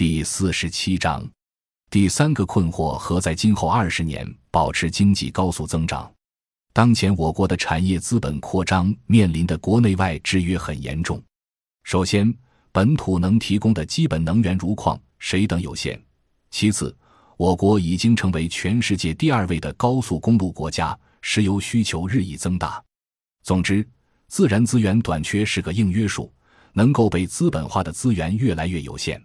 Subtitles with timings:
[0.00, 1.30] 第四十七章，
[1.90, 6.10] 第三个困惑和在今后二十年保持经济高速增长。
[6.72, 11.22] 当前我国的产业资本扩张面临的国内外制约很严重。
[11.82, 12.34] 首先，
[12.72, 15.94] 本土能提供的基本能源如矿、水等有限；
[16.50, 16.96] 其次，
[17.36, 22.82] 我国已经成为全世界第二位的高速公路国家，石油需求日益增大。
[23.42, 23.86] 总之，
[24.28, 26.32] 自然资源短缺是个硬约束，
[26.72, 29.22] 能够被资本化的资源越来越有限。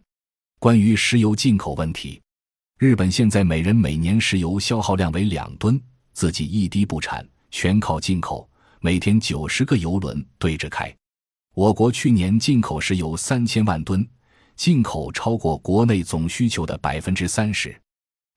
[0.66, 2.20] 关于石油进口问题，
[2.80, 5.80] 日本现在每人每年石油消耗量为两吨，
[6.12, 10.92] 自己一滴不产，全靠进口，每天九十个油轮对着开。
[11.54, 14.04] 我国去年进口石油三千万吨，
[14.56, 17.80] 进口超过国内总需求的百分之三十。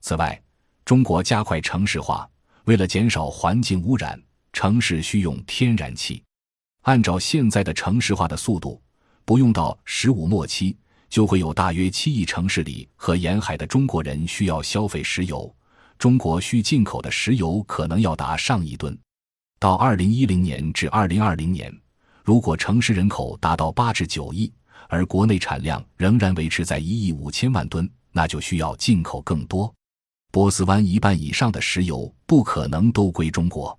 [0.03, 0.39] 此外，
[0.85, 2.29] 中国加快城市化，
[2.65, 4.23] 为了减少环境污染，
[4.53, 6.23] 城市需用天然气。
[6.83, 8.79] 按照现在的城市化的速度，
[9.25, 10.77] 不用到十五末期。
[11.09, 15.55] 就会有大约七亿城市里和沿海的中国人需要消费石油，
[15.99, 18.97] 中国需进口的石油可能要达上亿吨。
[19.59, 21.73] 到二零一零年至二零二零年，
[22.23, 24.53] 如果城市人口达到八至九亿，
[24.89, 29.73] 而国内产量仍然维持在一亿五千万吨，那就需要进口更多。
[30.31, 33.77] 波斯湾一半以上的石油不可能都归中国，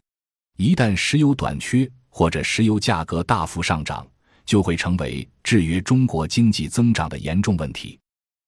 [0.58, 4.06] 一旦石油短缺或者石油价格大幅上涨。
[4.50, 8.00] 就会成为制约中国经济增长的严重问题。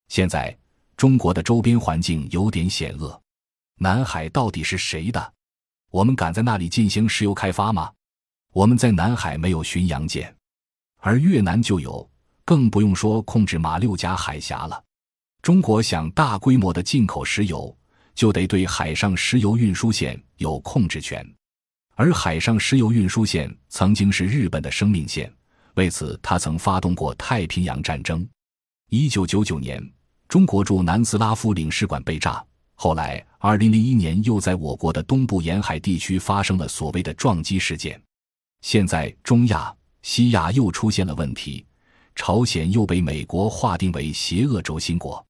[0.07, 0.57] 现在，
[0.97, 3.21] 中国的周边环境有点险恶。
[3.77, 5.33] 南海到底是谁的？
[5.91, 7.91] 我们敢在那里进行石油开发吗？
[8.51, 10.35] 我们在南海没有巡洋舰，
[10.97, 12.09] 而越南就有，
[12.43, 14.83] 更不用说控制马六甲海峡了。
[15.43, 17.77] 中国想大规模的进口石油，
[18.15, 21.23] 就得对海上石油运输线有控制权，
[21.93, 25.31] 而海上石油运输线曾经是日本的生命线。
[25.81, 28.27] 为此，他曾发动过太平洋战争。
[28.91, 29.83] 一九九九年，
[30.27, 32.45] 中国驻南斯拉夫领事馆被炸。
[32.75, 37.99] 后来，二零零一年又在我国的东部沿海地区发生了所谓的撞击事件。
[38.61, 41.65] 现在，中亚、西亚又出现了问题，
[42.13, 45.25] 朝鲜又被美国划定为邪恶轴心国。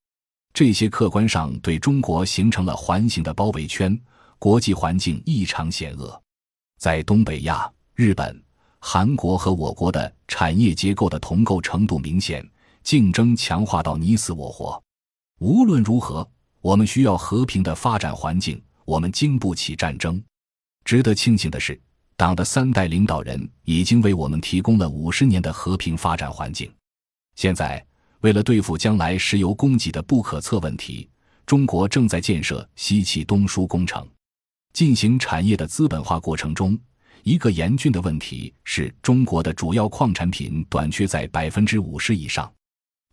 [0.53, 3.97] 这些客观上对中国形成了环形的包围圈，
[4.37, 6.21] 国际环境异常险恶。
[6.77, 8.43] 在东北亚，日本。
[8.83, 12.45] 韩国和我国的产业结构的同构程度明显，
[12.83, 14.81] 竞争强化到你死我活。
[15.39, 16.27] 无论如何，
[16.61, 20.21] 我们需要和平的发展环境，我们经不起战争。
[20.83, 21.79] 值得庆幸的是，
[22.17, 26.69] 党的三代领导人已经为我们提供了五十年的和平发展环境。
[27.35, 27.85] 现在，
[28.21, 31.07] 为了对付将来石油供给的不可测问题，
[31.45, 34.05] 中国正在建设西气东输工程，
[34.73, 36.77] 进行产业的资本化过程中。
[37.23, 42.51] 一个严峻的问题是中国的主要矿产品短缺在百分之五十以上。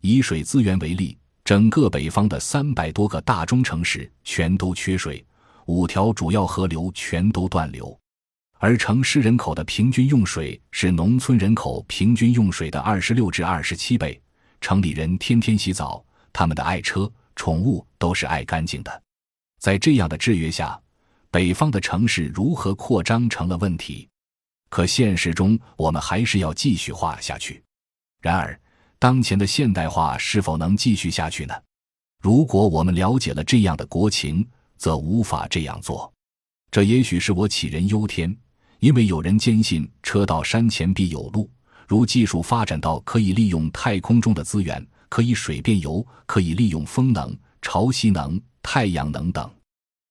[0.01, 5.23] 以水资源为例，整个北方的三百多个大中城市全都缺水，
[5.67, 7.97] 五条主要河流全都断流，
[8.57, 14.19] 而城市人口的平均用水是农村人口平均用水的二十六至二十七倍。
[14.61, 16.03] 城里人天天洗澡，
[16.33, 19.03] 他们的爱车、宠物都是爱干净的。
[19.59, 20.79] 在这样的制约下。
[21.31, 24.09] 北方的城市如何扩张成了问题，
[24.69, 27.63] 可现实中我们还是要继续画下去。
[28.19, 28.59] 然而，
[28.97, 31.53] 当前的现代化是否能继续下去呢？
[32.21, 34.45] 如果我们了解了这样的国情，
[34.77, 36.11] 则无法这样做。
[36.71, 38.35] 这也许是我杞人忧天，
[38.79, 41.49] 因为有人坚信车到山前必有路，
[41.87, 49.49] 如技术发展到可以利用太空中的资源，可以水变油，可以利用风能、潮汐能、太阳能等。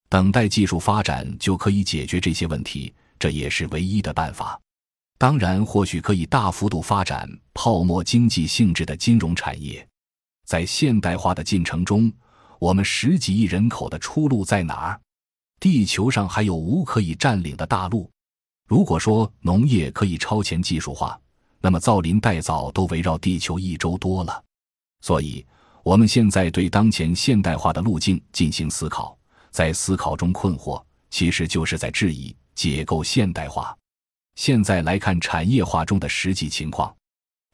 [0.09, 4.59] 等待技术发展就可以解决这些问题，这也是唯一的办法。
[5.19, 9.87] 当然，或许可以大幅度发展泡沫经济性质的金融产业。
[10.47, 12.11] 在现代化的进程中，
[12.59, 15.01] 我们十几亿人口的出路在哪儿？
[15.61, 18.09] 地球上还有无可以占领的大陆。
[18.67, 21.21] 如果说农业可以超前技术化，
[21.61, 24.43] 那么造林带造都围绕地球一周多了。
[25.01, 25.45] 所以，
[25.83, 29.18] 我们现在对当前现代化的路径进行思考。
[29.59, 33.77] 在思考中困惑，其实就是在质疑解构现代化。
[34.37, 36.95] 现在来看产业化中的实际情况：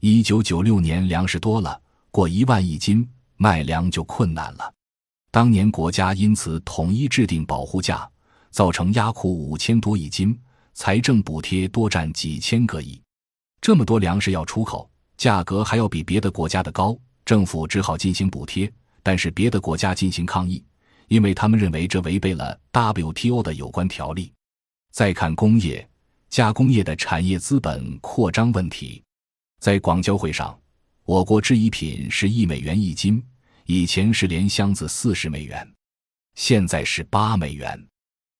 [0.02, 1.80] 一九九六年粮食多了，
[2.10, 4.70] 过一万亿斤，卖粮就困难了。
[5.30, 8.06] 当年国家因此统一制定保护价，
[8.50, 10.38] 造成压库五千多亿斤，
[10.74, 13.00] 财政补贴多占几千个亿。
[13.62, 14.86] 这么多粮食要出口，
[15.16, 18.70] 价格还要比别的国家的高，政府只好进行补贴，
[19.02, 20.62] 但是别的国家进行抗议。
[21.08, 24.32] 因为他们认为这违背了 WTO 的有关条例。
[24.92, 25.86] 再看工业
[26.30, 29.02] 加工业的产业资本扩张问题，
[29.60, 30.58] 在广交会上，
[31.04, 33.24] 我国制衣品是一美元一斤，
[33.66, 35.68] 以前是连箱子四十美元，
[36.34, 37.80] 现在是八美元。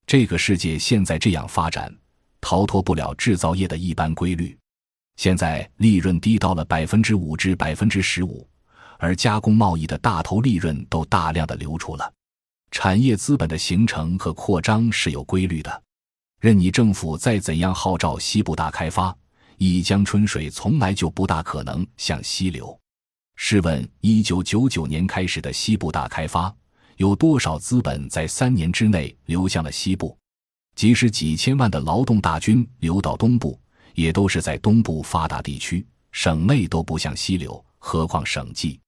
[0.06, 1.92] 这个世界现在这样发展，
[2.40, 4.56] 逃脱不了制造业的一般规律。
[5.16, 8.48] 现在利润低到了百分之五至百分之十五，
[8.98, 12.12] 而加工贸易的大头利润都大量的流出了。
[12.74, 15.82] 产业资本的形成和扩张是有规律的，
[16.40, 19.16] 任你政府再怎样号召西部大开发，
[19.58, 22.76] 一江春水从来就不大可能向西流。
[23.36, 26.52] 试问，一九九九年开始的西部大开发，
[26.96, 30.18] 有多少资本在三年之内流向了西部？
[30.74, 33.56] 即使几千万的劳动大军流到东部，
[33.94, 38.80] 也都是在东部发达地区，省内都不向西流，何况省际？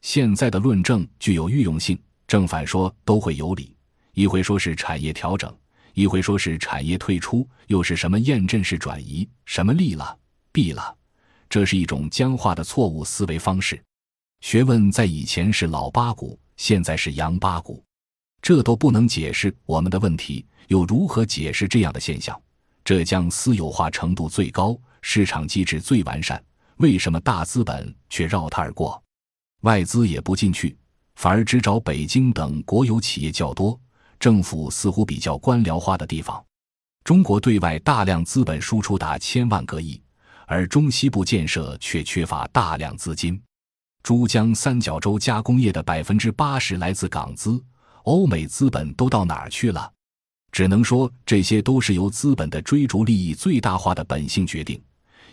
[0.00, 1.96] 现在的论证具有预用性。
[2.26, 3.74] 正反说都会有理，
[4.14, 5.54] 一会说是产业调整，
[5.94, 10.16] 一会说是产业退出，又是什么验证式转移，什么利了
[10.52, 10.96] 弊了，
[11.48, 13.80] 这是一种僵化的错误思维方式。
[14.40, 17.82] 学问在以前是老八股，现在是洋八股，
[18.42, 22.38] 这都不能解释我们的问题，又如何解释这样的现象？
[22.84, 26.42] 浙江私有化程度最高，市场机制最完善，
[26.76, 29.02] 为什么大资本却绕它而过，
[29.62, 30.76] 外资也不进去？
[31.16, 33.78] 反而只找北京等国有企业较多、
[34.20, 36.42] 政府似乎比较官僚化的地方。
[37.04, 40.00] 中国对外大量资本输出达千万个亿，
[40.46, 43.40] 而中西部建设却缺乏大量资金。
[44.02, 47.60] 珠江三角洲加工业的百分之八十来自港资，
[48.04, 49.90] 欧美资本都到哪儿去了？
[50.52, 54.80] 只能说这些都是由资本的追逐利益最大化的本性决定，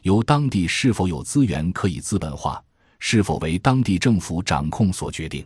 [0.01, 2.63] 由当地是否有资源可以资本化，
[2.99, 5.45] 是否为当地政府掌控所决定。